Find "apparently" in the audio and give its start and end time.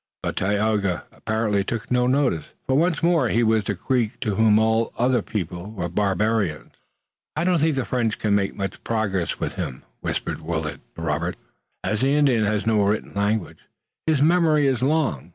1.11-1.63